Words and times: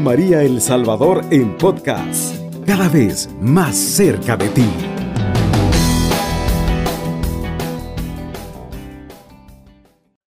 María 0.00 0.42
El 0.42 0.60
Salvador 0.60 1.24
en 1.30 1.56
podcast, 1.56 2.36
cada 2.66 2.88
vez 2.88 3.28
más 3.40 3.76
cerca 3.76 4.36
de 4.36 4.48
ti. 4.48 4.66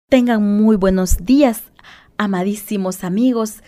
Tengan 0.08 0.60
muy 0.60 0.76
buenos 0.76 1.16
días, 1.24 1.62
amadísimos 2.18 3.04
amigos, 3.04 3.62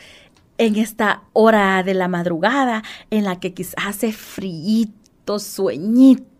en 0.58 0.76
esta 0.76 1.22
hora 1.32 1.82
de 1.82 1.94
la 1.94 2.08
madrugada 2.08 2.82
en 3.10 3.24
la 3.24 3.40
que 3.40 3.54
quizás 3.54 3.74
hace 3.76 4.12
frío, 4.12 4.88
sueñito 5.38 6.33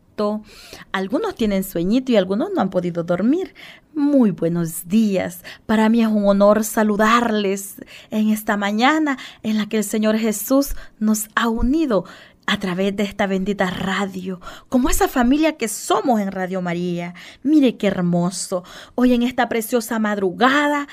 algunos 0.92 1.34
tienen 1.34 1.64
sueñito 1.64 2.12
y 2.12 2.16
algunos 2.16 2.50
no 2.54 2.60
han 2.60 2.70
podido 2.70 3.02
dormir. 3.02 3.54
Muy 3.94 4.30
buenos 4.30 4.88
días. 4.88 5.44
Para 5.66 5.88
mí 5.88 6.02
es 6.02 6.08
un 6.08 6.26
honor 6.26 6.64
saludarles 6.64 7.76
en 8.10 8.30
esta 8.30 8.56
mañana 8.56 9.18
en 9.42 9.56
la 9.58 9.66
que 9.66 9.78
el 9.78 9.84
Señor 9.84 10.16
Jesús 10.16 10.74
nos 10.98 11.28
ha 11.34 11.48
unido 11.48 12.04
a 12.46 12.58
través 12.58 12.94
de 12.94 13.04
esta 13.04 13.26
bendita 13.26 13.70
radio, 13.70 14.40
como 14.68 14.90
esa 14.90 15.08
familia 15.08 15.56
que 15.56 15.68
somos 15.68 16.20
en 16.20 16.30
Radio 16.30 16.60
María. 16.60 17.14
Mire 17.42 17.76
qué 17.76 17.86
hermoso. 17.86 18.64
Hoy 18.94 19.14
en 19.14 19.22
esta 19.22 19.48
preciosa 19.48 19.98
madrugada 19.98 20.88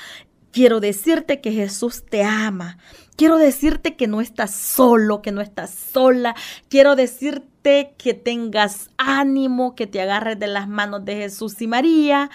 quiero 0.50 0.80
decirte 0.80 1.40
que 1.40 1.52
Jesús 1.52 2.04
te 2.08 2.22
ama. 2.24 2.78
Quiero 3.16 3.36
decirte 3.36 3.96
que 3.96 4.06
no 4.06 4.20
estás 4.20 4.52
solo, 4.52 5.22
que 5.22 5.32
no 5.32 5.40
estás 5.40 5.70
sola. 5.70 6.34
Quiero 6.68 6.96
decirte 6.96 7.94
que 7.98 8.14
tengas 8.14 8.90
ánimo, 8.96 9.74
que 9.74 9.86
te 9.86 10.00
agarres 10.00 10.38
de 10.38 10.46
las 10.46 10.68
manos 10.68 11.04
de 11.04 11.16
Jesús 11.16 11.60
y 11.60 11.66
María, 11.66 12.30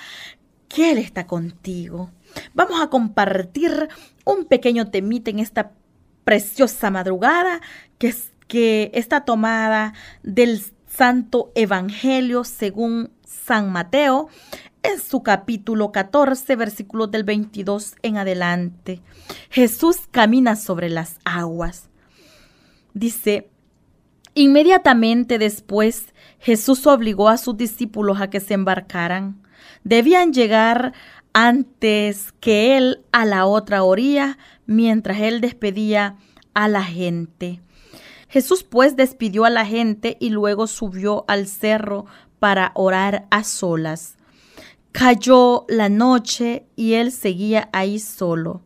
que 0.69 0.91
Él 0.91 0.97
está 0.97 1.27
contigo. 1.27 2.11
Vamos 2.53 2.81
a 2.81 2.89
compartir 2.89 3.89
un 4.25 4.45
pequeño 4.45 4.89
temita 4.89 5.31
en 5.31 5.39
esta 5.39 5.71
preciosa 6.23 6.91
madrugada 6.91 7.61
que, 7.97 8.13
que 8.47 8.91
está 8.93 9.25
tomada 9.25 9.93
del 10.23 10.61
Santo 10.87 11.51
Evangelio 11.55 12.43
según 12.43 13.11
San 13.25 13.71
Mateo 13.71 14.29
en 14.83 14.99
su 14.99 15.23
capítulo 15.23 15.91
14, 15.91 16.55
versículos 16.55 17.11
del 17.11 17.23
22 17.23 17.95
en 18.01 18.17
adelante. 18.17 19.01
Jesús 19.49 20.07
camina 20.11 20.55
sobre 20.55 20.89
las 20.89 21.19
aguas. 21.25 21.89
Dice, 22.93 23.49
Inmediatamente 24.33 25.39
después, 25.39 26.13
Jesús 26.37 26.85
obligó 26.85 27.27
a 27.27 27.37
sus 27.37 27.57
discípulos 27.57 28.21
a 28.21 28.29
que 28.29 28.39
se 28.39 28.53
embarcaran. 28.53 29.41
Debían 29.83 30.31
llegar 30.31 30.93
antes 31.33 32.33
que 32.39 32.77
él 32.77 33.03
a 33.11 33.25
la 33.25 33.47
otra 33.47 33.81
orilla, 33.81 34.37
mientras 34.67 35.21
él 35.21 35.41
despedía 35.41 36.17
a 36.53 36.67
la 36.67 36.83
gente. 36.83 37.61
Jesús 38.29 38.63
pues 38.63 38.95
despidió 38.95 39.45
a 39.45 39.49
la 39.49 39.65
gente 39.65 40.17
y 40.19 40.29
luego 40.29 40.67
subió 40.67 41.25
al 41.27 41.47
cerro 41.47 42.05
para 42.37 42.73
orar 42.75 43.25
a 43.31 43.43
solas. 43.43 44.16
Cayó 44.97 45.65
la 45.69 45.89
noche 45.89 46.65
y 46.75 46.93
él 46.93 47.11
seguía 47.11 47.69
ahí 47.71 47.99
solo. 47.99 48.63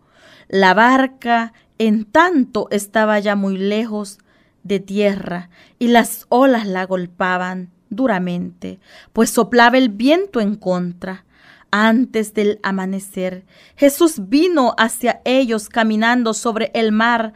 La 0.47 0.73
barca, 0.73 1.51
en 1.77 2.05
tanto, 2.05 2.69
estaba 2.71 3.19
ya 3.19 3.35
muy 3.35 3.57
lejos 3.57 4.17
de 4.63 4.79
tierra 4.79 5.49
y 5.77 5.89
las 5.89 6.27
olas 6.29 6.65
la 6.65 6.85
golpaban 6.85 7.69
duramente, 7.89 8.79
pues 9.11 9.29
soplaba 9.29 9.77
el 9.77 9.89
viento 9.89 10.39
en 10.39 10.55
contra. 10.55 11.25
Antes 11.69 12.33
del 12.33 12.61
amanecer, 12.63 13.43
Jesús 13.75 14.29
vino 14.29 14.73
hacia 14.77 15.19
ellos 15.25 15.67
caminando 15.67 16.33
sobre 16.33 16.71
el 16.73 16.93
mar. 16.93 17.33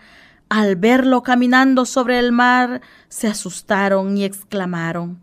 Al 0.48 0.78
verlo 0.78 1.22
caminando 1.22 1.84
sobre 1.84 2.18
el 2.18 2.32
mar, 2.32 2.80
se 3.10 3.28
asustaron 3.28 4.18
y 4.18 4.24
exclamaron, 4.24 5.20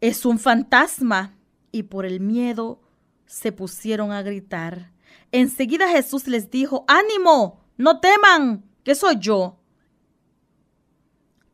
Es 0.00 0.26
un 0.26 0.40
fantasma. 0.40 1.36
Y 1.72 1.84
por 1.84 2.06
el 2.06 2.20
miedo 2.20 2.80
se 3.26 3.52
pusieron 3.52 4.12
a 4.12 4.22
gritar. 4.22 4.92
Enseguida 5.32 5.88
Jesús 5.88 6.26
les 6.26 6.50
dijo, 6.50 6.84
Ánimo, 6.88 7.60
no 7.76 8.00
teman, 8.00 8.64
que 8.82 8.94
soy 8.94 9.18
yo. 9.18 9.60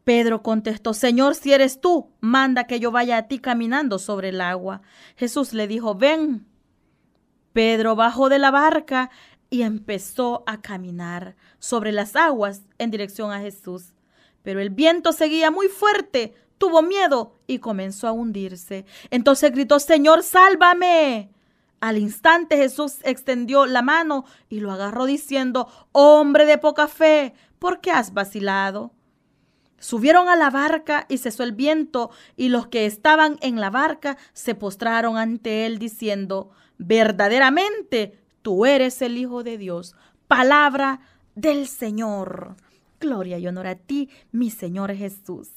Pedro 0.06 0.41
contestó, 0.41 0.94
Señor, 0.94 1.34
si 1.34 1.53
eres 1.53 1.81
tú, 1.81 2.12
manda 2.21 2.69
que 2.69 2.78
yo 2.78 2.93
vaya 2.93 3.16
a 3.16 3.27
ti 3.27 3.41
caminando 3.41 3.99
sobre 3.99 4.28
el 4.28 4.41
agua. 4.41 4.82
Jesús 5.16 5.53
le 5.53 5.66
dijo, 5.66 5.97
ven. 5.97 6.47
Pedro 7.53 7.97
bajó 7.97 8.28
de 8.28 8.38
la 8.38 8.53
barca 8.53 9.10
y 9.50 9.62
empezó 9.62 10.44
a 10.47 10.60
caminar 10.62 11.34
sobre 11.59 11.91
las 11.91 12.15
aguas 12.15 12.62
en 12.78 12.93
dirección 12.93 13.33
a 13.33 13.41
Jesús. 13.41 13.96
Pero 14.47 14.61
el 14.61 14.71
viento 14.71 15.11
seguía 15.11 15.51
muy 15.51 15.67
fuerte, 15.67 16.33
tuvo 16.57 16.81
miedo 16.81 17.41
y 17.49 17.59
comenzó 17.59 18.07
a 18.07 18.12
hundirse. 18.12 18.84
Entonces 19.11 19.51
gritó, 19.51 19.81
Señor, 19.81 20.23
sálvame. 20.23 21.33
Al 21.81 21.99
instante 21.99 22.57
Jesús 22.57 22.99
extendió 23.03 23.67
la 23.67 23.83
mano 23.83 24.25
y 24.49 24.61
lo 24.61 24.71
agarró 24.71 25.05
diciendo, 25.05 25.67
Hombre 25.91 26.47
de 26.47 26.59
poca 26.59 26.87
fe, 26.87 27.34
¿por 27.59 27.81
qué 27.81 27.91
has 27.91 28.15
vacilado? 28.15 28.93
Subieron 29.81 30.29
a 30.29 30.37
la 30.37 30.51
barca 30.51 31.07
y 31.09 31.19
cesó 31.19 31.43
el 31.43 31.51
viento, 31.51 32.11
y 32.37 32.49
los 32.49 32.69
que 32.69 32.87
estaban 32.87 33.39
en 33.41 33.61
la 33.61 33.71
barca 33.71 34.17
se 34.33 34.55
postraron 34.55 35.17
ante 35.17 35.67
él 35.67 35.81
diciendo, 35.81 36.51
verdaderamente 36.78 38.17
tú 38.43 38.65
eres 38.65 39.03
el 39.03 39.19
Hijo 39.19 39.43
de 39.43 39.59
Dios. 39.59 39.97
Palabra 40.28 41.01
del 41.34 41.67
Señor. 41.67 42.55
Gloria 43.01 43.39
y 43.39 43.47
honor 43.47 43.67
a 43.67 43.75
ti, 43.75 44.11
mi 44.33 44.51
Señor 44.51 44.95
Jesús. 44.95 45.51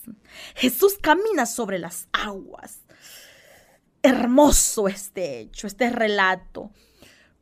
Jesús 0.55 0.97
camina 1.01 1.45
sobre 1.45 1.79
las 1.79 2.07
aguas. 2.11 2.81
Hermoso 4.01 4.87
este 4.87 5.39
hecho, 5.39 5.67
este 5.67 5.89
relato. 5.89 6.71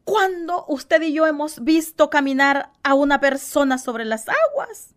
¿Cuándo 0.03 0.65
usted 0.67 1.01
y 1.01 1.13
yo 1.13 1.27
hemos 1.27 1.63
visto 1.63 2.09
caminar 2.09 2.71
a 2.83 2.93
una 2.93 3.19
persona 3.19 3.77
sobre 3.77 4.05
las 4.05 4.25
aguas? 4.29 4.95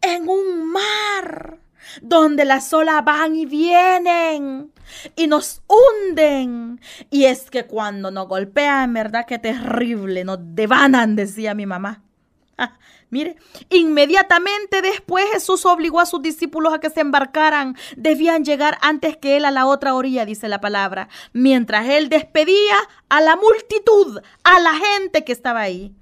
en 0.00 0.28
un 0.28 0.70
mar 0.70 1.58
donde 2.02 2.44
las 2.44 2.72
olas 2.72 3.04
van 3.04 3.34
y 3.36 3.46
vienen 3.46 4.72
y 5.16 5.26
nos 5.26 5.62
hunden. 5.66 6.80
Y 7.10 7.24
es 7.24 7.50
que 7.50 7.66
cuando 7.66 8.10
nos 8.10 8.28
golpean, 8.28 8.92
¿verdad? 8.92 9.24
Qué 9.26 9.38
terrible, 9.38 10.24
nos 10.24 10.38
devanan, 10.40 11.16
decía 11.16 11.54
mi 11.54 11.66
mamá. 11.66 12.02
Mire, 13.10 13.36
inmediatamente 13.70 14.82
después 14.82 15.24
Jesús 15.32 15.66
obligó 15.66 16.00
a 16.00 16.06
sus 16.06 16.22
discípulos 16.22 16.72
a 16.72 16.80
que 16.80 16.90
se 16.90 17.00
embarcaran. 17.00 17.76
Debían 17.96 18.44
llegar 18.44 18.78
antes 18.82 19.16
que 19.16 19.36
él 19.36 19.44
a 19.44 19.50
la 19.50 19.66
otra 19.66 19.94
orilla, 19.94 20.24
dice 20.24 20.48
la 20.48 20.60
palabra, 20.60 21.08
mientras 21.32 21.88
él 21.88 22.08
despedía 22.08 22.76
a 23.08 23.20
la 23.20 23.36
multitud, 23.36 24.20
a 24.44 24.60
la 24.60 24.74
gente 24.74 25.24
que 25.24 25.32
estaba 25.32 25.60
ahí. 25.60 25.92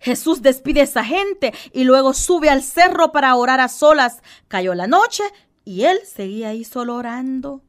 Jesús 0.00 0.42
despide 0.42 0.80
a 0.80 0.84
esa 0.84 1.04
gente 1.04 1.52
y 1.72 1.84
luego 1.84 2.14
sube 2.14 2.48
al 2.48 2.62
cerro 2.62 3.12
para 3.12 3.34
orar 3.34 3.60
a 3.60 3.68
solas. 3.68 4.22
Cayó 4.48 4.74
la 4.74 4.86
noche 4.86 5.24
y 5.64 5.84
él 5.84 5.98
seguía 6.04 6.48
ahí 6.48 6.64
solo 6.64 6.94
orando. 6.96 7.62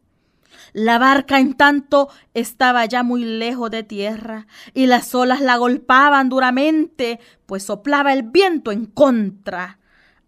La 0.74 0.98
barca, 0.98 1.40
en 1.40 1.54
tanto, 1.54 2.10
estaba 2.34 2.86
ya 2.86 3.04
muy 3.04 3.24
lejos 3.24 3.72
de 3.72 3.84
tierra 3.84 4.48
y 4.74 4.88
las 4.88 5.14
olas 5.16 5.42
la 5.42 5.58
golpaban 5.58 6.30
duramente, 6.30 7.20
pues 7.46 7.64
soplaba 7.64 8.14
el 8.14 8.24
viento 8.24 8.72
en 8.72 8.86
contra. 8.86 9.80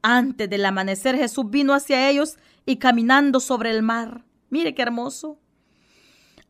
Antes 0.02 0.50
del 0.50 0.66
amanecer 0.66 1.18
Jesús 1.18 1.50
vino 1.50 1.74
hacia 1.74 2.10
ellos 2.10 2.38
y 2.66 2.78
caminando 2.78 3.40
sobre 3.40 3.72
el 3.72 3.84
mar. 3.84 4.26
Mire 4.50 4.74
qué 4.74 4.82
hermoso. 4.82 5.40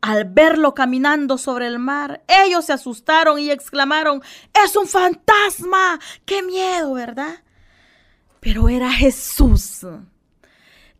Al 0.00 0.24
verlo 0.24 0.74
caminando 0.74 1.36
sobre 1.36 1.66
el 1.66 1.78
mar, 1.78 2.22
ellos 2.26 2.64
se 2.64 2.72
asustaron 2.72 3.38
y 3.38 3.50
exclamaron, 3.50 4.22
es 4.64 4.74
un 4.76 4.86
fantasma, 4.86 6.00
qué 6.24 6.42
miedo, 6.42 6.94
¿verdad? 6.94 7.42
Pero 8.40 8.70
era 8.70 8.90
Jesús. 8.90 9.86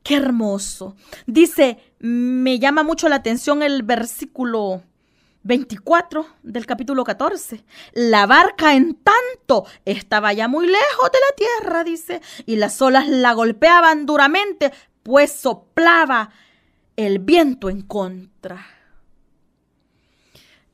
Qué 0.02 0.16
hermoso. 0.16 0.96
Dice, 1.26 1.89
me 2.00 2.58
llama 2.58 2.82
mucho 2.82 3.08
la 3.08 3.16
atención 3.16 3.62
el 3.62 3.82
versículo 3.82 4.82
24 5.42 6.26
del 6.42 6.66
capítulo 6.66 7.04
14. 7.04 7.62
La 7.92 8.26
barca 8.26 8.74
en 8.74 8.94
tanto 8.94 9.66
estaba 9.84 10.32
ya 10.32 10.48
muy 10.48 10.66
lejos 10.66 11.10
de 11.12 11.18
la 11.18 11.36
tierra, 11.36 11.84
dice, 11.84 12.22
y 12.46 12.56
las 12.56 12.80
olas 12.80 13.06
la 13.06 13.34
golpeaban 13.34 14.06
duramente, 14.06 14.72
pues 15.02 15.32
soplaba 15.32 16.30
el 16.96 17.18
viento 17.18 17.68
en 17.68 17.82
contra. 17.82 18.66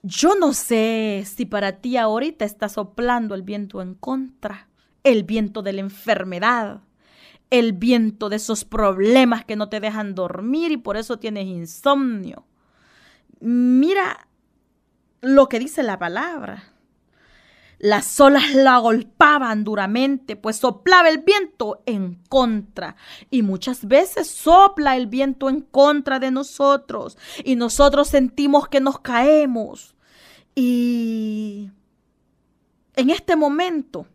Yo 0.03 0.37
no 0.37 0.53
sé 0.53 1.25
si 1.27 1.45
para 1.47 1.81
ti 1.81 1.97
ahorita 1.97 2.45
está 2.45 2.69
soplando 2.69 3.35
el 3.35 3.43
viento 3.43 3.83
en 3.83 3.95
contra, 3.95 4.69
el 5.03 5.25
viento 5.25 5.63
de 5.63 5.73
la 5.73 5.81
enfermedad, 5.81 6.83
el 7.51 7.73
viento 7.73 8.29
de 8.29 8.37
esos 8.37 8.65
problemas 8.65 9.45
que 9.45 9.57
no 9.57 9.69
te 9.69 9.81
dejan 9.81 10.15
dormir 10.15 10.73
y 10.73 10.77
por 10.77 10.97
eso 10.97 11.19
tienes 11.19 11.47
insomnio. 11.47 12.45
Mira 13.41 14.29
lo 15.21 15.49
que 15.49 15.59
dice 15.59 15.83
la 15.83 15.99
palabra. 15.99 16.73
Las 17.79 18.19
olas 18.21 18.55
la 18.55 18.79
golpaban 18.79 19.63
duramente, 19.63 20.35
pues 20.35 20.57
soplaba 20.57 21.11
el 21.11 21.19
viento 21.19 21.83
en 21.85 22.15
contra. 22.29 22.97
Y 23.31 23.43
muchas 23.43 23.87
veces 23.87 24.29
sopla 24.29 24.97
el 24.97 25.07
viento 25.07 25.51
en 25.51 25.61
contra 25.61 26.19
de 26.19 26.31
nosotros. 26.31 27.19
Y 27.45 27.57
nosotros 27.57 28.09
sentimos 28.09 28.69
que 28.69 28.81
nos 28.81 29.01
caemos. 29.01 29.95
Y 30.55 31.71
en 32.95 33.11
este 33.11 33.37
momento 33.37 34.07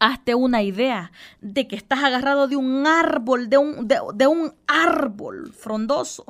Hazte 0.00 0.34
una 0.34 0.62
idea 0.62 1.10
de 1.40 1.66
que 1.66 1.74
estás 1.74 2.04
agarrado 2.04 2.46
de 2.46 2.54
un 2.54 2.86
árbol, 2.86 3.50
de 3.50 3.58
un, 3.58 3.88
de, 3.88 4.26
un 4.28 4.54
árbol 4.68 5.52
frondoso, 5.52 6.24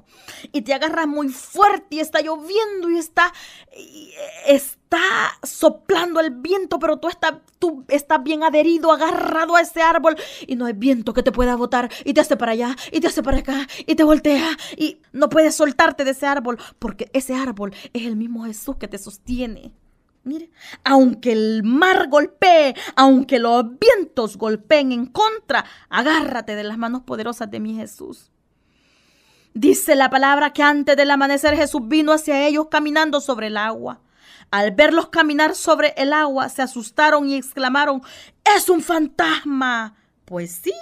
y 0.53 0.63
te 0.63 0.73
agarras 0.73 1.07
muy 1.07 1.29
fuerte 1.29 1.97
y 1.97 2.01
está 2.01 2.23
lloviendo 2.23 2.91
y 2.91 2.97
está, 2.97 3.33
está 4.47 4.99
soplando 5.43 6.21
el 6.21 6.31
viento, 6.31 6.79
pero 6.79 6.97
tú, 6.97 7.09
estás, 7.09 7.35
tú 7.59 7.85
estás 7.89 8.23
bien 8.23 8.43
adherido, 8.43 8.91
agarrado 8.91 9.55
a 9.55 9.61
ese 9.61 9.83
árbol, 9.83 10.17
y 10.47 10.57
no 10.57 10.65
hay 10.65 10.73
viento 10.73 11.13
que 11.13 11.23
te 11.23 11.33
pueda 11.33 11.55
botar, 11.55 11.91
y 12.05 12.15
te 12.15 12.23
hace 12.23 12.39
para 12.39 12.53
allá, 12.53 12.75
y 12.91 13.01
te 13.01 13.09
hace 13.09 13.23
para 13.23 13.39
acá, 13.39 13.67
y 13.87 13.95
te 13.95 14.03
voltea, 14.03 14.57
y 14.79 15.03
no 15.13 15.29
puedes 15.29 15.55
soltarte 15.55 16.05
de 16.05 16.13
ese 16.13 16.27
árbol, 16.27 16.59
porque 16.79 17.11
ese 17.13 17.35
árbol 17.35 17.75
es 17.93 18.07
el 18.07 18.17
mismo 18.17 18.45
Jesús 18.45 18.77
que 18.77 18.89
te 18.89 18.97
sostiene. 18.97 19.73
Mire, 20.29 20.51
aunque 20.85 21.33
el 21.33 21.63
mar 21.65 22.09
golpee, 22.11 22.75
aunque 22.97 23.39
los 23.39 23.65
vientos 23.79 24.37
golpeen 24.37 24.93
en 24.93 25.07
contra, 25.07 25.65
agárrate 25.89 26.55
de 26.55 26.65
las 26.65 26.77
manos 26.77 27.05
poderosas 27.05 27.51
de 27.51 27.61
mi 27.61 27.75
Jesús. 27.75 28.31
Dice 29.55 29.97
la 29.97 30.11
palabra 30.11 30.53
que 30.53 30.63
antes 30.63 30.99
del 30.99 31.11
amanecer 31.11 31.57
Jesús 31.57 31.81
vino 31.89 32.13
hacia 32.13 32.47
ellos 32.47 32.67
caminando 32.71 33.23
sobre 33.23 33.47
el 33.47 33.57
agua. 33.57 34.03
Al 34.51 34.73
verlos 34.73 35.09
caminar 35.09 35.55
sobre 35.55 35.95
el 35.97 36.13
agua, 36.13 36.51
se 36.51 36.61
asustaron 36.61 37.27
y 37.27 37.35
exclamaron, 37.35 38.03
¡Es 38.45 38.69
un 38.69 38.83
fantasma! 38.83 39.95
Pues 40.27 40.61
sí. 40.63 40.75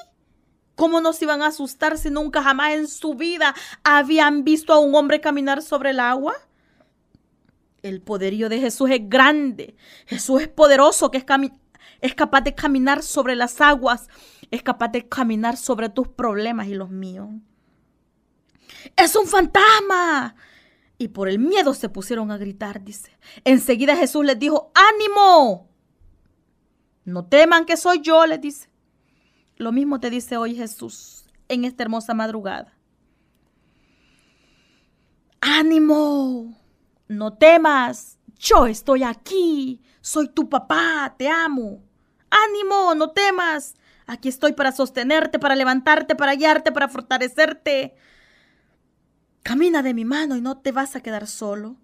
¿Cómo 0.74 1.00
no 1.00 1.12
se 1.12 1.24
iban 1.24 1.42
a 1.42 1.46
asustar 1.46 1.98
si 1.98 2.10
nunca 2.10 2.42
jamás 2.42 2.72
en 2.72 2.88
su 2.88 3.14
vida 3.14 3.54
habían 3.84 4.42
visto 4.42 4.72
a 4.72 4.80
un 4.80 4.92
hombre 4.96 5.20
caminar 5.20 5.62
sobre 5.62 5.90
el 5.90 6.00
agua? 6.00 6.34
El 7.82 8.00
poderío 8.00 8.48
de 8.48 8.60
Jesús 8.60 8.90
es 8.90 9.00
grande. 9.08 9.76
Jesús 10.06 10.42
es 10.42 10.48
poderoso, 10.48 11.10
que 11.10 11.18
es, 11.18 11.24
es 12.00 12.14
capaz 12.14 12.40
de 12.42 12.54
caminar 12.54 13.02
sobre 13.02 13.36
las 13.36 13.60
aguas, 13.60 14.08
es 14.50 14.62
capaz 14.62 14.88
de 14.88 15.08
caminar 15.08 15.56
sobre 15.56 15.88
tus 15.88 16.08
problemas 16.08 16.68
y 16.68 16.74
los 16.74 16.90
míos. 16.90 17.28
Es 18.96 19.14
un 19.16 19.26
fantasma. 19.26 20.34
Y 20.98 21.08
por 21.08 21.28
el 21.28 21.38
miedo 21.38 21.74
se 21.74 21.88
pusieron 21.88 22.30
a 22.30 22.38
gritar, 22.38 22.82
dice. 22.82 23.12
Enseguida 23.44 23.96
Jesús 23.96 24.24
les 24.24 24.38
dijo, 24.38 24.72
ánimo. 24.74 25.68
No 27.04 27.26
teman 27.26 27.66
que 27.66 27.76
soy 27.76 28.00
yo, 28.00 28.26
les 28.26 28.40
dice. 28.40 28.68
Lo 29.56 29.72
mismo 29.72 30.00
te 30.00 30.10
dice 30.10 30.36
hoy 30.36 30.54
Jesús 30.54 31.26
en 31.48 31.64
esta 31.64 31.82
hermosa 31.82 32.14
madrugada. 32.14 32.76
Ánimo. 35.40 36.56
No 37.08 37.34
temas, 37.34 38.18
yo 38.38 38.66
estoy 38.66 39.02
aquí, 39.02 39.82
soy 40.00 40.28
tu 40.28 40.48
papá, 40.48 41.14
te 41.16 41.28
amo. 41.28 41.82
Ánimo, 42.30 42.94
no 42.94 43.10
temas. 43.10 43.74
Aquí 44.06 44.28
estoy 44.28 44.52
para 44.52 44.72
sostenerte, 44.72 45.38
para 45.38 45.56
levantarte, 45.56 46.14
para 46.14 46.34
guiarte, 46.34 46.72
para 46.72 46.88
fortalecerte. 46.88 47.94
Camina 49.42 49.82
de 49.82 49.94
mi 49.94 50.04
mano 50.04 50.36
y 50.36 50.40
no 50.40 50.58
te 50.58 50.72
vas 50.72 50.96
a 50.96 51.00
quedar 51.00 51.26
solo. 51.26 51.76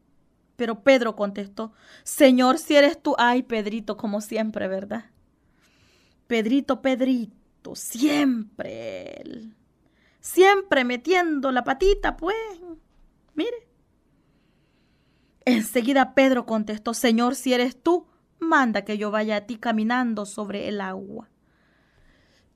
Pero 0.56 0.82
Pedro 0.82 1.16
contestó, 1.16 1.72
Señor, 2.04 2.58
si 2.58 2.76
eres 2.76 3.00
tú, 3.00 3.14
ay, 3.18 3.42
Pedrito, 3.42 3.96
como 3.96 4.20
siempre, 4.20 4.68
¿verdad? 4.68 5.06
Pedrito, 6.26 6.82
Pedrito, 6.82 7.74
siempre. 7.74 9.22
Siempre 10.20 10.84
metiendo 10.84 11.50
la 11.50 11.64
patita, 11.64 12.16
pues. 12.16 12.36
Mire. 13.34 13.71
Enseguida 15.44 16.14
Pedro 16.14 16.46
contestó, 16.46 16.94
Señor, 16.94 17.34
si 17.34 17.52
eres 17.52 17.80
tú, 17.80 18.06
manda 18.38 18.84
que 18.84 18.98
yo 18.98 19.10
vaya 19.10 19.36
a 19.36 19.40
ti 19.42 19.56
caminando 19.56 20.26
sobre 20.26 20.68
el 20.68 20.80
agua. 20.80 21.28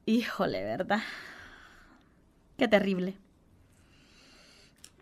Híjole, 0.04 0.62
¿verdad? 0.62 1.02
Qué 2.56 2.68
terrible. 2.68 3.18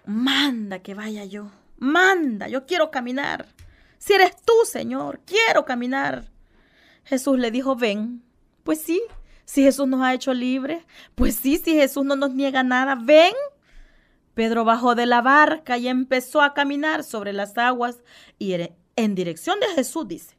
Manda 0.06 0.80
que 0.80 0.94
vaya 0.94 1.24
yo. 1.24 1.50
Manda, 1.78 2.48
yo 2.48 2.66
quiero 2.66 2.90
caminar. 2.90 3.46
Si 3.98 4.12
eres 4.12 4.36
tú, 4.42 4.52
Señor, 4.64 5.20
quiero 5.24 5.64
caminar. 5.64 6.30
Jesús 7.04 7.38
le 7.38 7.50
dijo, 7.50 7.76
ven. 7.76 8.22
Pues 8.64 8.80
sí, 8.80 9.02
si 9.44 9.62
Jesús 9.62 9.86
nos 9.86 10.02
ha 10.02 10.14
hecho 10.14 10.32
libres. 10.32 10.84
Pues 11.14 11.36
sí, 11.36 11.58
si 11.58 11.74
Jesús 11.74 12.04
no 12.04 12.16
nos 12.16 12.34
niega 12.34 12.62
nada, 12.62 12.94
ven. 12.94 13.34
Pedro 14.34 14.64
bajó 14.64 14.94
de 14.94 15.06
la 15.06 15.22
barca 15.22 15.78
y 15.78 15.88
empezó 15.88 16.42
a 16.42 16.54
caminar 16.54 17.04
sobre 17.04 17.32
las 17.32 17.56
aguas 17.56 18.02
y 18.38 18.54
en 18.96 19.14
dirección 19.14 19.60
de 19.60 19.68
Jesús, 19.68 20.06
dice. 20.06 20.36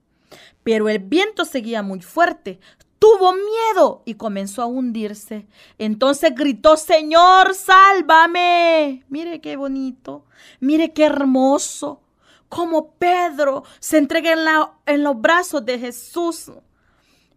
Pero 0.63 0.89
el 0.89 0.99
viento 0.99 1.45
seguía 1.45 1.81
muy 1.81 2.01
fuerte. 2.01 2.59
Tuvo 2.99 3.33
miedo 3.33 4.03
y 4.05 4.15
comenzó 4.15 4.61
a 4.61 4.65
hundirse. 4.65 5.47
Entonces 5.77 6.33
gritó, 6.35 6.77
Señor, 6.77 7.53
sálvame. 7.53 9.05
Mire 9.09 9.41
qué 9.41 9.55
bonito, 9.55 10.25
mire 10.59 10.93
qué 10.93 11.05
hermoso. 11.05 12.01
Como 12.49 12.91
Pedro 12.91 13.63
se 13.79 13.97
entrega 13.97 14.31
en, 14.31 14.39
en 14.85 15.03
los 15.03 15.19
brazos 15.19 15.65
de 15.65 15.79
Jesús. 15.79 16.51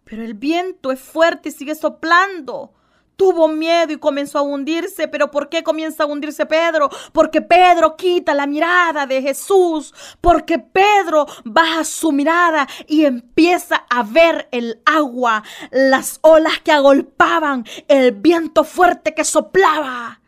Pero 0.04 0.24
el 0.24 0.34
viento 0.34 0.90
es 0.90 1.00
fuerte 1.00 1.50
y 1.50 1.52
sigue 1.52 1.74
soplando 1.74 2.72
tuvo 3.18 3.48
miedo 3.48 3.92
y 3.92 3.98
comenzó 3.98 4.38
a 4.38 4.42
hundirse. 4.42 5.08
Pero 5.08 5.30
¿por 5.30 5.50
qué 5.50 5.62
comienza 5.62 6.04
a 6.04 6.06
hundirse 6.06 6.46
Pedro? 6.46 6.88
Porque 7.12 7.42
Pedro 7.42 7.96
quita 7.96 8.32
la 8.32 8.46
mirada 8.46 9.06
de 9.06 9.20
Jesús. 9.20 9.92
Porque 10.22 10.58
Pedro 10.58 11.26
baja 11.44 11.84
su 11.84 12.12
mirada 12.12 12.66
y 12.86 13.04
empieza 13.04 13.84
a 13.90 14.04
ver 14.04 14.48
el 14.52 14.80
agua, 14.86 15.42
las 15.70 16.20
olas 16.22 16.60
que 16.60 16.72
agolpaban, 16.72 17.66
el 17.88 18.12
viento 18.12 18.62
fuerte 18.64 19.14
que 19.14 19.24
soplaba. 19.24 20.20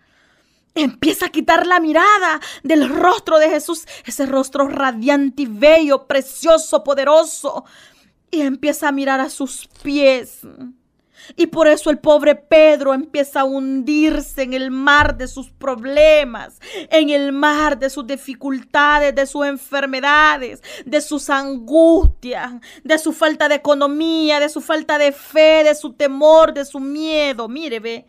Empieza 0.74 1.26
a 1.26 1.30
quitar 1.30 1.66
la 1.66 1.78
mirada 1.78 2.40
del 2.64 2.88
rostro 2.88 3.38
de 3.38 3.50
Jesús, 3.50 3.86
ese 4.04 4.26
rostro 4.26 4.68
radiante 4.68 5.42
y 5.42 5.46
bello, 5.46 6.08
precioso, 6.08 6.82
poderoso. 6.82 7.64
Y 8.32 8.40
empieza 8.40 8.88
a 8.88 8.92
mirar 8.92 9.20
a 9.20 9.30
sus 9.30 9.68
pies 9.82 10.40
y 11.36 11.46
por 11.46 11.68
eso 11.68 11.90
el 11.90 11.98
pobre 11.98 12.34
Pedro 12.34 12.94
empieza 12.94 13.40
a 13.40 13.44
hundirse 13.44 14.42
en 14.42 14.54
el 14.54 14.70
mar 14.70 15.16
de 15.16 15.28
sus 15.28 15.50
problemas, 15.50 16.60
en 16.90 17.10
el 17.10 17.32
mar 17.32 17.78
de 17.78 17.90
sus 17.90 18.06
dificultades, 18.06 19.14
de 19.14 19.26
sus 19.26 19.46
enfermedades, 19.46 20.62
de 20.84 21.00
sus 21.00 21.30
angustias, 21.30 22.52
de 22.84 22.98
su 22.98 23.12
falta 23.12 23.48
de 23.48 23.56
economía, 23.56 24.40
de 24.40 24.48
su 24.48 24.60
falta 24.60 24.98
de 24.98 25.12
fe, 25.12 25.64
de 25.64 25.74
su 25.74 25.92
temor, 25.92 26.52
de 26.52 26.64
su 26.64 26.80
miedo. 26.80 27.48
Mire, 27.48 27.80
ve. 27.80 28.06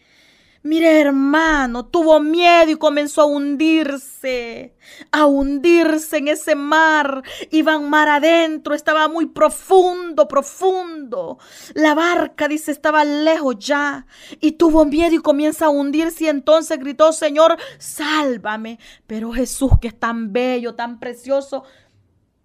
Mire, 0.63 1.01
hermano, 1.01 1.87
tuvo 1.87 2.19
miedo 2.19 2.69
y 2.69 2.75
comenzó 2.75 3.21
a 3.21 3.25
hundirse, 3.25 4.75
a 5.11 5.25
hundirse 5.25 6.17
en 6.17 6.27
ese 6.27 6.53
mar. 6.53 7.23
Iban 7.49 7.89
mar 7.89 8.07
adentro, 8.07 8.75
estaba 8.75 9.07
muy 9.07 9.25
profundo, 9.25 10.27
profundo. 10.27 11.39
La 11.73 11.95
barca, 11.95 12.47
dice, 12.47 12.71
estaba 12.71 13.03
lejos 13.03 13.57
ya. 13.57 14.05
Y 14.39 14.51
tuvo 14.51 14.85
miedo 14.85 15.15
y 15.15 15.19
comienza 15.19 15.65
a 15.65 15.69
hundirse 15.69 16.25
y 16.25 16.27
entonces 16.27 16.77
gritó, 16.77 17.11
Señor, 17.11 17.57
sálvame. 17.79 18.77
Pero 19.07 19.31
Jesús, 19.31 19.71
que 19.81 19.87
es 19.87 19.99
tan 19.99 20.31
bello, 20.31 20.75
tan 20.75 20.99
precioso, 20.99 21.63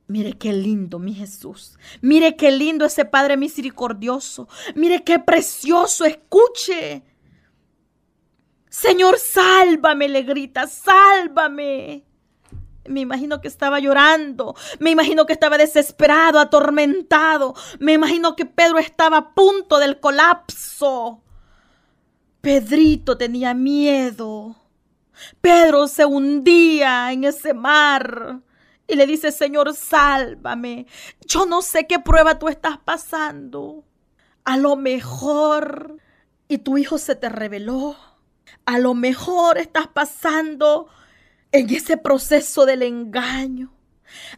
Mire 0.09 0.35
qué 0.35 0.53
lindo, 0.53 1.01
mi 1.01 1.15
Jesús. 1.15 1.77
Mire 2.01 2.37
qué 2.37 2.53
lindo 2.53 2.85
ese 2.85 3.05
Padre 3.05 3.37
misericordioso. 3.37 4.49
Mire 4.77 5.03
qué 5.03 5.19
precioso. 5.19 6.05
Escuche. 6.05 7.03
Señor, 8.79 9.19
sálvame, 9.19 10.07
le 10.07 10.23
grita, 10.23 10.67
sálvame. 10.67 12.05
Me 12.87 13.01
imagino 13.01 13.41
que 13.41 13.49
estaba 13.49 13.81
llorando, 13.81 14.55
me 14.81 14.91
imagino 14.91 15.25
que 15.25 15.33
estaba 15.33 15.57
desesperado, 15.57 16.39
atormentado, 16.39 17.55
me 17.79 17.95
imagino 17.95 18.37
que 18.37 18.45
Pedro 18.45 18.77
estaba 18.77 19.17
a 19.17 19.35
punto 19.35 19.79
del 19.79 19.99
colapso. 19.99 21.23
Pedrito 22.43 23.17
tenía 23.17 23.55
miedo. 23.55 24.57
Pedro 25.41 25.89
se 25.89 26.05
hundía 26.05 27.13
en 27.13 27.25
ese 27.25 27.55
mar 27.55 28.43
y 28.87 28.95
le 28.95 29.07
dice, 29.07 29.33
Señor, 29.33 29.73
sálvame. 29.73 30.87
Yo 31.23 31.47
no 31.47 31.63
sé 31.63 31.87
qué 31.87 31.99
prueba 31.99 32.39
tú 32.39 32.49
estás 32.49 32.77
pasando. 32.77 33.85
A 34.45 34.59
lo 34.59 34.77
mejor 34.77 35.97
y 36.47 36.59
tu 36.59 36.77
hijo 36.77 36.99
se 36.99 37.17
te 37.17 37.31
reveló 37.31 37.97
a 38.67 38.79
lo 38.79 38.95
mejor 38.95 39.59
estás 39.59 39.87
pasando 39.87 40.89
en 41.53 41.71
ese 41.71 41.97
proceso 41.97 42.67
del 42.67 42.83
engaño. 42.83 43.73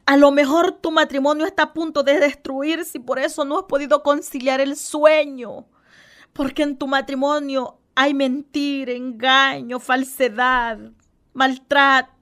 A 0.07 0.17
lo 0.17 0.31
mejor 0.31 0.73
tu 0.73 0.91
matrimonio 0.91 1.47
está 1.47 1.65
a 1.65 1.73
punto 1.73 2.03
de 2.03 2.21
destruirse 2.21 2.99
y 2.99 3.01
por 3.01 3.19
eso 3.19 3.45
no 3.45 3.59
has 3.59 3.65
podido 3.65 4.03
conciliar 4.03 4.61
el 4.61 4.77
sueño. 4.77 5.67
Porque 6.33 6.63
en 6.63 6.77
tu 6.77 6.87
matrimonio 6.87 7.79
hay 7.95 8.15
mentira, 8.15 8.93
engaño, 8.93 9.81
falsedad, 9.81 10.79
maltrato. 11.33 12.13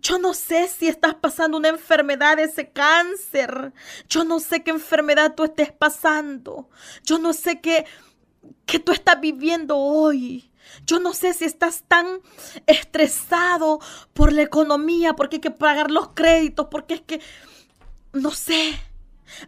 Yo 0.00 0.18
no 0.18 0.34
sé 0.34 0.66
si 0.68 0.88
estás 0.88 1.14
pasando 1.14 1.56
una 1.56 1.68
enfermedad, 1.68 2.38
ese 2.40 2.70
cáncer. 2.70 3.72
Yo 4.08 4.24
no 4.24 4.40
sé 4.40 4.62
qué 4.64 4.72
enfermedad 4.72 5.34
tú 5.34 5.44
estés 5.44 5.72
pasando. 5.72 6.68
Yo 7.04 7.18
no 7.18 7.32
sé 7.32 7.60
qué, 7.60 7.86
qué 8.66 8.80
tú 8.80 8.92
estás 8.92 9.20
viviendo 9.20 9.78
hoy. 9.78 10.51
Yo 10.86 11.00
no 11.00 11.12
sé 11.14 11.34
si 11.34 11.44
estás 11.44 11.84
tan 11.86 12.20
estresado 12.66 13.80
por 14.12 14.32
la 14.32 14.42
economía, 14.42 15.14
porque 15.14 15.36
hay 15.36 15.40
que 15.40 15.50
pagar 15.50 15.90
los 15.90 16.10
créditos, 16.10 16.68
porque 16.70 16.94
es 16.94 17.00
que, 17.02 17.20
no 18.12 18.30
sé, 18.30 18.78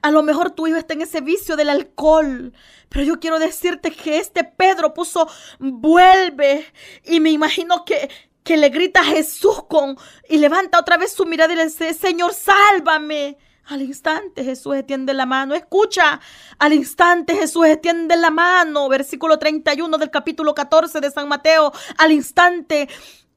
a 0.02 0.10
lo 0.10 0.22
mejor 0.22 0.50
tu 0.50 0.66
hijo 0.66 0.76
está 0.76 0.94
en 0.94 1.02
ese 1.02 1.20
vicio 1.20 1.56
del 1.56 1.68
alcohol, 1.68 2.52
pero 2.88 3.04
yo 3.04 3.20
quiero 3.20 3.38
decirte 3.38 3.90
que 3.90 4.18
este 4.18 4.44
Pedro 4.44 4.94
puso 4.94 5.28
vuelve 5.58 6.66
y 7.04 7.20
me 7.20 7.30
imagino 7.30 7.84
que, 7.84 8.08
que 8.42 8.56
le 8.56 8.68
grita 8.68 9.00
a 9.00 9.04
Jesús 9.04 9.64
con 9.68 9.98
y 10.28 10.38
levanta 10.38 10.78
otra 10.78 10.96
vez 10.96 11.12
su 11.12 11.26
mirada 11.26 11.52
y 11.52 11.56
le 11.56 11.64
dice, 11.64 11.94
Señor, 11.94 12.34
sálvame. 12.34 13.38
Al 13.66 13.80
instante 13.80 14.44
Jesús 14.44 14.76
extiende 14.76 15.14
la 15.14 15.24
mano. 15.24 15.54
Escucha, 15.54 16.20
al 16.58 16.72
instante 16.72 17.34
Jesús 17.34 17.66
extiende 17.66 18.16
la 18.16 18.30
mano. 18.30 18.88
Versículo 18.88 19.38
31 19.38 19.96
del 19.96 20.10
capítulo 20.10 20.54
14 20.54 21.00
de 21.00 21.10
San 21.10 21.28
Mateo. 21.28 21.72
Al 21.96 22.12
instante 22.12 22.88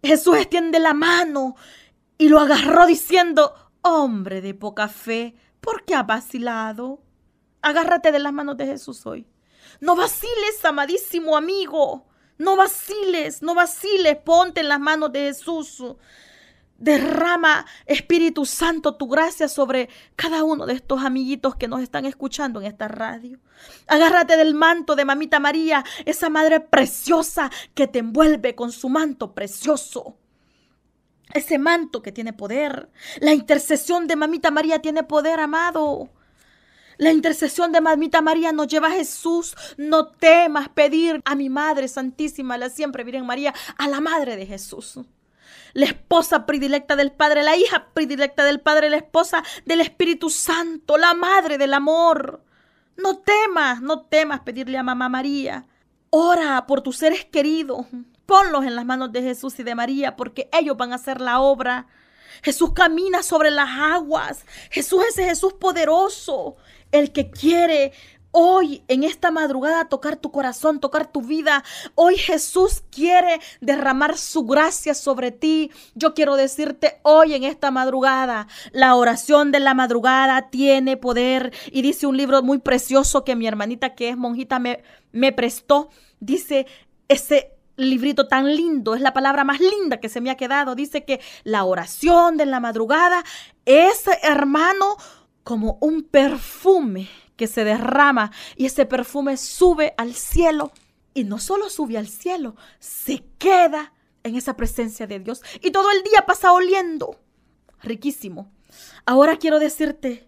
Jesús 0.04 0.38
extiende 0.38 0.80
la 0.80 0.94
mano 0.94 1.56
y 2.18 2.30
lo 2.30 2.40
agarró 2.40 2.86
diciendo, 2.86 3.54
hombre 3.82 4.42
de 4.42 4.54
poca 4.54 4.90
fe, 4.90 5.36
¿por 5.62 5.86
qué 5.86 5.96
ha 5.96 6.04
vacilado? 6.04 7.02
Agárrate 7.62 8.12
de 8.12 8.20
las 8.20 8.34
manos 8.34 8.58
de 8.58 8.66
Jesús 8.66 9.06
hoy. 9.06 9.28
No 9.80 9.96
vaciles, 9.96 10.64
amadísimo 10.64 11.38
amigo. 11.38 12.06
No 12.38 12.56
vaciles, 12.56 13.42
no 13.42 13.56
vaciles. 13.56 14.18
Ponte 14.18 14.62
en 14.62 14.70
las 14.70 14.80
manos 14.80 15.12
de 15.12 15.22
Jesús. 15.22 15.84
Derrama, 16.80 17.66
Espíritu 17.88 18.46
Santo, 18.46 18.96
tu 18.96 19.08
gracia 19.08 19.48
sobre 19.48 19.90
cada 20.16 20.44
uno 20.44 20.68
de 20.68 20.74
estos 20.74 21.04
amiguitos 21.04 21.56
que 21.56 21.68
nos 21.68 21.82
están 21.82 22.06
escuchando 22.06 22.62
en 22.62 22.68
esta 22.68 22.88
radio. 22.88 23.40
Agárrate 23.88 24.38
del 24.38 24.54
manto 24.54 24.96
de 24.96 25.04
Mamita 25.04 25.40
María, 25.40 25.84
esa 26.06 26.30
madre 26.30 26.60
preciosa 26.60 27.50
que 27.74 27.88
te 27.88 28.00
envuelve 28.00 28.54
con 28.54 28.72
su 28.72 28.90
manto 28.90 29.34
precioso. 29.34 30.18
Ese 31.34 31.58
manto 31.58 32.04
que 32.04 32.12
tiene 32.12 32.32
poder. 32.32 32.90
La 33.20 33.34
intercesión 33.34 34.06
de 34.08 34.16
Mamita 34.16 34.52
María 34.52 34.80
tiene 34.80 35.02
poder, 35.02 35.40
amado. 35.40 36.10
La 36.98 37.12
intercesión 37.12 37.72
de 37.72 37.82
Mamita 37.82 38.22
María 38.22 38.52
nos 38.52 38.68
lleva 38.68 38.90
a 38.90 38.92
Jesús. 38.92 39.56
No 39.78 40.10
temas 40.10 40.70
pedir 40.70 41.22
a 41.26 41.34
mi 41.34 41.50
Madre 41.50 41.88
Santísima, 41.88 42.58
la 42.58 42.70
siempre 42.70 43.04
Virgen 43.04 43.26
María, 43.26 43.54
a 43.78 43.88
la 43.88 44.00
Madre 44.00 44.36
de 44.36 44.46
Jesús 44.46 45.00
la 45.74 45.86
esposa 45.86 46.46
predilecta 46.46 46.96
del 46.96 47.12
Padre, 47.12 47.44
la 47.44 47.56
hija 47.56 47.88
predilecta 47.94 48.44
del 48.44 48.60
Padre, 48.60 48.90
la 48.90 48.98
esposa 48.98 49.44
del 49.66 49.82
Espíritu 49.82 50.30
Santo, 50.30 50.98
la 50.98 51.14
madre 51.14 51.58
del 51.58 51.74
amor. 51.74 52.44
No 52.98 53.20
temas, 53.20 53.82
no 53.82 54.02
temas 54.02 54.40
pedirle 54.42 54.78
a 54.78 54.84
Mamá 54.84 55.08
María. 55.10 55.66
Ora 56.10 56.66
por 56.66 56.82
tus 56.82 56.98
seres 56.98 57.26
queridos. 57.26 57.86
Ponlos 58.26 58.66
en 58.66 58.76
las 58.76 58.86
manos 58.86 59.12
de 59.12 59.22
Jesús 59.22 59.58
y 59.60 59.64
de 59.64 59.76
María 59.76 60.16
porque 60.16 60.50
ellos 60.52 60.76
van 60.76 60.92
a 60.92 60.96
hacer 60.96 61.22
la 61.22 61.40
obra. 61.40 61.88
Jesús 62.42 62.74
camina 62.74 63.24
sobre 63.24 63.52
las 63.52 63.70
aguas. 63.70 64.46
Jesús 64.70 65.04
es 65.04 65.18
ese 65.18 65.30
Jesús 65.30 65.54
poderoso, 65.54 66.56
el 66.92 67.12
que 67.12 67.30
quiere 67.30 67.94
hoy, 68.40 68.84
en 68.88 69.04
esta 69.04 69.32
madrugada, 69.32 69.86
tocar 69.86 70.16
tu 70.16 70.32
corazón, 70.32 70.80
tocar 70.80 71.12
tu 71.12 71.24
vida. 71.24 71.64
Hoy 71.96 72.18
Jesús 72.18 72.84
quiere 72.92 73.40
derramar 73.62 74.16
su 74.16 74.46
gracia 74.46 74.94
sobre 74.94 75.32
ti. 75.32 75.72
Yo 75.96 76.14
quiero 76.14 76.36
decirte 76.36 77.00
hoy 77.02 77.34
en 77.34 77.44
esta 77.44 77.72
madrugada, 77.72 78.48
la 78.74 78.94
oración 78.94 79.52
de 79.52 79.60
la 79.60 79.74
madrugada 79.74 80.52
tiene 80.52 80.98
poder. 80.98 81.52
Y 81.72 81.82
dice 81.82 82.06
un 82.06 82.16
libro 82.16 82.44
muy 82.44 82.60
precioso 82.60 83.24
que 83.24 83.36
mi 83.36 83.48
hermanita 83.48 83.96
que 83.96 84.10
es 84.10 84.18
monjita 84.18 84.60
me, 84.60 84.84
me 85.12 85.32
prestó. 85.32 85.90
Dice 86.20 86.68
ese 87.08 87.56
librito 87.76 88.28
tan 88.28 88.56
lindo, 88.56 88.94
es 88.94 89.02
la 89.02 89.14
palabra 89.14 89.46
más 89.46 89.60
linda 89.60 90.00
que 90.00 90.10
se 90.10 90.22
me 90.22 90.30
ha 90.30 90.38
quedado. 90.38 90.76
Dice 90.76 91.06
que 91.06 91.22
la 91.44 91.64
oración 91.64 92.38
de 92.38 92.46
la 92.46 92.60
madrugada 92.60 93.24
es, 93.66 94.04
hermano, 94.22 94.96
como 95.44 95.80
un 95.82 96.04
perfume 96.04 97.10
que 97.38 97.48
se 97.48 97.64
derrama 97.64 98.32
y 98.58 98.66
ese 98.66 98.86
perfume 98.86 99.38
sube 99.38 99.94
al 99.98 100.14
cielo. 100.14 100.74
Y 101.14 101.24
no 101.24 101.40
solo 101.40 101.70
sube 101.70 101.98
al 101.98 102.08
cielo, 102.08 102.56
se 102.80 103.24
queda 103.38 103.94
en 104.24 104.36
esa 104.36 104.58
presencia 104.58 105.08
de 105.08 105.20
Dios. 105.20 105.42
Y 105.62 105.72
todo 105.72 105.90
el 105.92 106.04
día 106.04 106.26
pasa 106.26 106.52
oliendo. 106.52 107.18
Riquísimo. 107.82 108.52
Ahora 109.06 109.38
quiero 109.38 109.60
decirte, 109.60 110.28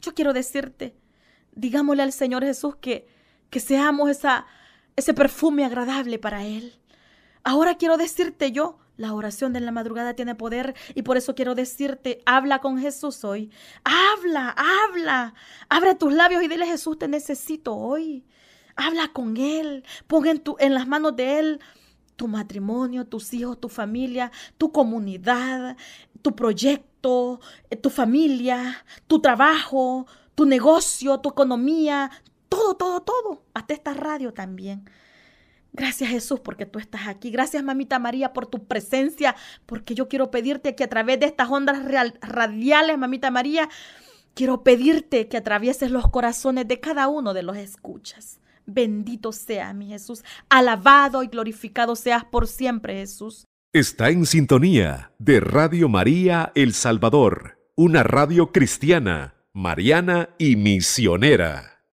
yo 0.00 0.14
quiero 0.14 0.32
decirte, 0.32 0.96
digámosle 1.52 2.02
al 2.02 2.12
Señor 2.12 2.44
Jesús 2.44 2.76
que, 2.76 3.08
que 3.50 3.60
seamos 3.60 4.10
esa, 4.10 4.46
ese 4.96 5.12
perfume 5.12 5.64
agradable 5.64 6.18
para 6.18 6.44
Él. 6.44 6.78
Ahora 7.44 7.76
quiero 7.76 7.96
decirte 7.96 8.52
yo, 8.52 8.78
la 8.96 9.14
oración 9.14 9.52
de 9.52 9.60
la 9.60 9.72
madrugada 9.72 10.14
tiene 10.14 10.34
poder 10.34 10.74
y 10.94 11.02
por 11.02 11.16
eso 11.16 11.34
quiero 11.34 11.54
decirte, 11.54 12.22
habla 12.26 12.60
con 12.60 12.78
Jesús 12.78 13.24
hoy. 13.24 13.50
Habla, 13.84 14.54
habla. 14.56 15.34
Abre 15.68 15.94
tus 15.94 16.12
labios 16.12 16.42
y 16.42 16.48
dile 16.48 16.66
Jesús, 16.66 16.98
te 16.98 17.08
necesito 17.08 17.74
hoy. 17.74 18.24
Habla 18.76 19.08
con 19.12 19.36
Él. 19.36 19.84
Pon 20.06 20.24
en, 20.26 20.74
las 20.74 20.86
manos 20.86 21.16
de 21.16 21.38
Él 21.38 21.60
tu 22.16 22.28
matrimonio, 22.28 23.06
tus 23.06 23.32
hijos, 23.32 23.60
tu 23.60 23.68
familia, 23.68 24.30
tu 24.56 24.70
comunidad, 24.70 25.76
tu 26.20 26.36
proyecto, 26.36 27.40
eh, 27.70 27.76
tu 27.76 27.90
familia, 27.90 28.84
tu 29.08 29.20
trabajo, 29.20 30.06
tu 30.34 30.44
negocio, 30.44 31.18
tu 31.18 31.30
economía, 31.30 32.10
todo, 32.48 32.76
todo, 32.76 33.00
todo. 33.02 33.42
Hasta 33.54 33.74
esta 33.74 33.94
radio 33.94 34.32
también. 34.32 34.84
Gracias 35.72 36.10
Jesús 36.10 36.40
porque 36.40 36.66
tú 36.66 36.78
estás 36.78 37.08
aquí. 37.08 37.30
Gracias 37.30 37.64
mamita 37.64 37.98
María 37.98 38.32
por 38.32 38.46
tu 38.46 38.66
presencia, 38.66 39.34
porque 39.64 39.94
yo 39.94 40.08
quiero 40.08 40.30
pedirte 40.30 40.74
que 40.74 40.84
a 40.84 40.88
través 40.88 41.18
de 41.18 41.26
estas 41.26 41.48
ondas 41.50 41.78
radiales, 42.20 42.98
mamita 42.98 43.30
María, 43.30 43.70
quiero 44.34 44.62
pedirte 44.62 45.28
que 45.28 45.38
atravieses 45.38 45.90
los 45.90 46.08
corazones 46.08 46.68
de 46.68 46.80
cada 46.80 47.08
uno 47.08 47.32
de 47.32 47.42
los 47.42 47.56
escuchas. 47.56 48.38
Bendito 48.66 49.32
sea 49.32 49.72
mi 49.72 49.88
Jesús. 49.88 50.24
Alabado 50.48 51.22
y 51.22 51.28
glorificado 51.28 51.96
seas 51.96 52.24
por 52.24 52.46
siempre 52.46 52.94
Jesús. 52.94 53.46
Está 53.72 54.10
en 54.10 54.26
sintonía 54.26 55.12
de 55.18 55.40
Radio 55.40 55.88
María 55.88 56.52
El 56.54 56.74
Salvador, 56.74 57.58
una 57.74 58.02
radio 58.02 58.52
cristiana, 58.52 59.34
mariana 59.54 60.28
y 60.38 60.56
misionera. 60.56 61.71